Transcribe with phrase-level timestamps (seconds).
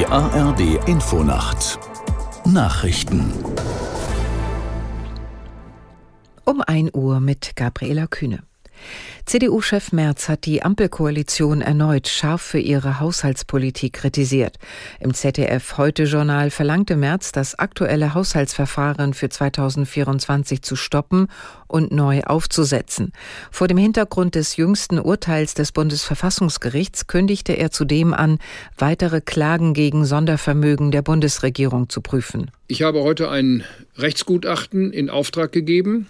[0.00, 1.78] Die ARD Infonacht
[2.46, 3.34] Nachrichten
[6.46, 8.38] Um 1 Uhr mit Gabriela Kühne.
[9.26, 14.56] CDU-Chef Merz hat die Ampelkoalition erneut scharf für ihre Haushaltspolitik kritisiert.
[15.00, 21.28] Im ZDF-Heute-Journal verlangte Merz, das aktuelle Haushaltsverfahren für 2024 zu stoppen
[21.70, 23.12] und neu aufzusetzen.
[23.50, 28.38] Vor dem Hintergrund des jüngsten Urteils des Bundesverfassungsgerichts kündigte er zudem an,
[28.76, 32.50] weitere Klagen gegen Sondervermögen der Bundesregierung zu prüfen.
[32.68, 33.64] Ich habe heute ein
[33.96, 36.06] Rechtsgutachten in Auftrag gegeben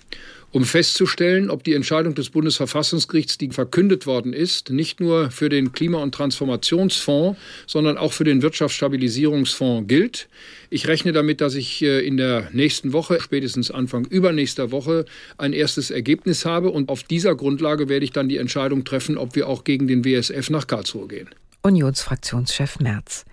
[0.52, 5.72] um festzustellen, ob die Entscheidung des Bundesverfassungsgerichts, die verkündet worden ist, nicht nur für den
[5.72, 10.28] Klima- und Transformationsfonds, sondern auch für den Wirtschaftsstabilisierungsfonds gilt.
[10.68, 15.04] Ich rechne damit, dass ich äh, in der nächsten Woche, spätestens Anfang übernächster Woche,
[15.38, 16.70] ein erstes Ergebnis habe.
[16.70, 20.04] Und auf dieser Grundlage werde ich dann die Entscheidung treffen, ob wir auch gegen den
[20.04, 21.28] WSF nach Karlsruhe gehen.
[21.62, 23.24] Unionsfraktionschef Merz.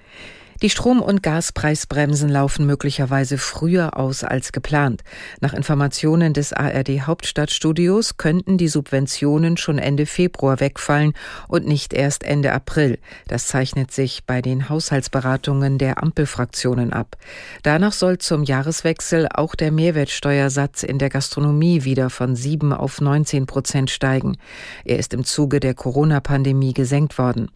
[0.64, 5.04] Die Strom- und Gaspreisbremsen laufen möglicherweise früher aus als geplant.
[5.40, 11.14] Nach Informationen des ARD Hauptstadtstudios könnten die Subventionen schon Ende Februar wegfallen
[11.48, 12.98] und nicht erst Ende April.
[13.28, 17.18] Das zeichnet sich bei den Haushaltsberatungen der Ampelfraktionen ab.
[17.62, 23.46] Danach soll zum Jahreswechsel auch der Mehrwertsteuersatz in der Gastronomie wieder von 7 auf 19
[23.46, 24.38] Prozent steigen.
[24.86, 27.52] Er ist im Zuge der Corona-Pandemie gesenkt worden.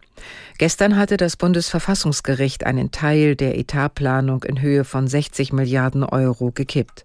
[0.58, 7.04] Gestern hatte das Bundesverfassungsgericht einen Teil der Etatplanung in Höhe von 60 Milliarden Euro gekippt.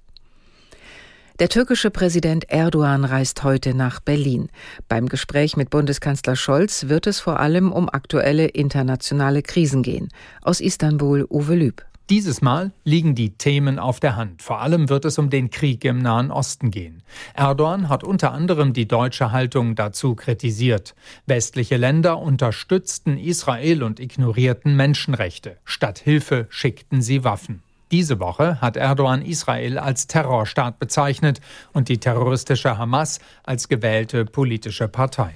[1.39, 4.49] Der türkische Präsident Erdogan reist heute nach Berlin.
[4.89, 10.09] Beim Gespräch mit Bundeskanzler Scholz wird es vor allem um aktuelle internationale Krisen gehen.
[10.41, 11.85] Aus Istanbul Uwe Lüb.
[12.09, 14.41] Dieses Mal liegen die Themen auf der Hand.
[14.41, 17.03] Vor allem wird es um den Krieg im Nahen Osten gehen.
[17.33, 20.95] Erdogan hat unter anderem die deutsche Haltung dazu kritisiert.
[21.25, 25.57] Westliche Länder unterstützten Israel und ignorierten Menschenrechte.
[25.65, 27.61] Statt Hilfe schickten sie Waffen.
[27.91, 31.41] Diese Woche hat Erdogan Israel als Terrorstaat bezeichnet
[31.73, 35.33] und die terroristische Hamas als gewählte politische Partei.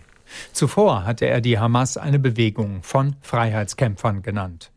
[0.54, 4.71] Zuvor hatte er die Hamas eine Bewegung von Freiheitskämpfern genannt.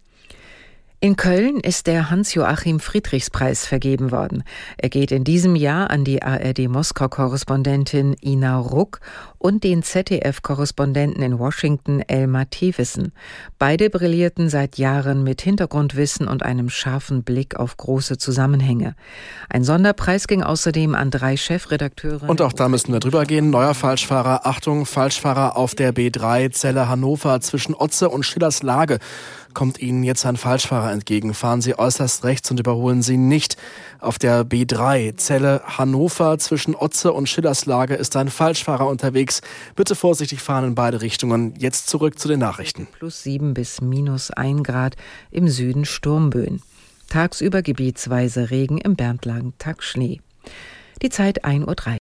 [1.04, 4.42] In Köln ist der Hans-Joachim Friedrichs-Preis vergeben worden.
[4.78, 9.00] Er geht in diesem Jahr an die ARD-Moskau-Korrespondentin Ina Ruck
[9.36, 13.12] und den ZDF-Korrespondenten in Washington Elmar Thewissen.
[13.58, 18.96] Beide brillierten seit Jahren mit Hintergrundwissen und einem scharfen Blick auf große Zusammenhänge.
[19.50, 22.30] Ein Sonderpreis ging außerdem an drei Chefredakteure.
[22.30, 23.50] Und auch da müssen wir drüber gehen.
[23.50, 24.46] Neuer Falschfahrer.
[24.46, 29.00] Achtung, Falschfahrer auf der B3 Zelle Hannover zwischen Otze und Schillers Lage
[29.54, 31.32] kommt Ihnen jetzt ein Falschfahrer entgegen.
[31.32, 33.56] Fahren Sie äußerst rechts und überholen Sie nicht.
[34.00, 39.40] Auf der B3 Zelle Hannover zwischen Otze und Schillerslage ist ein Falschfahrer unterwegs.
[39.76, 41.54] Bitte vorsichtig fahren in beide Richtungen.
[41.56, 42.88] Jetzt zurück zu den Nachrichten.
[42.98, 44.96] Plus sieben bis minus ein Grad
[45.30, 46.60] im Süden Sturmböen.
[47.08, 50.20] Tagsüber gebietsweise Regen im Berntlagen, Tag Schnee.
[51.02, 52.03] Die Zeit 1.03 Uhr.